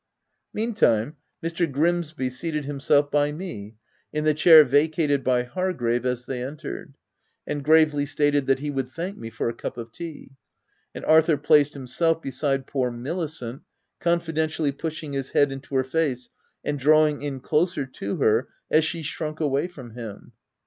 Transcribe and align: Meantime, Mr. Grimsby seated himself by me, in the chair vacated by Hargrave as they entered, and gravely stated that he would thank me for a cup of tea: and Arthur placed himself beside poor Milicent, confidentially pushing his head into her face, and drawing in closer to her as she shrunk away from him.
Meantime, 0.51 1.15
Mr. 1.43 1.71
Grimsby 1.71 2.27
seated 2.31 2.65
himself 2.65 3.11
by 3.11 3.31
me, 3.31 3.75
in 4.11 4.23
the 4.23 4.33
chair 4.33 4.63
vacated 4.63 5.23
by 5.23 5.43
Hargrave 5.43 6.07
as 6.07 6.25
they 6.25 6.41
entered, 6.43 6.97
and 7.45 7.63
gravely 7.63 8.07
stated 8.07 8.47
that 8.47 8.57
he 8.57 8.71
would 8.71 8.89
thank 8.89 9.15
me 9.15 9.29
for 9.29 9.47
a 9.47 9.53
cup 9.53 9.77
of 9.77 9.91
tea: 9.91 10.31
and 10.95 11.05
Arthur 11.05 11.37
placed 11.37 11.75
himself 11.75 12.19
beside 12.19 12.65
poor 12.65 12.89
Milicent, 12.89 13.61
confidentially 13.99 14.71
pushing 14.71 15.13
his 15.13 15.33
head 15.33 15.51
into 15.51 15.75
her 15.75 15.83
face, 15.83 16.29
and 16.63 16.79
drawing 16.79 17.21
in 17.21 17.39
closer 17.39 17.85
to 17.85 18.15
her 18.15 18.47
as 18.71 18.83
she 18.83 19.03
shrunk 19.03 19.39
away 19.39 19.67
from 19.67 19.91
him. 19.91 20.31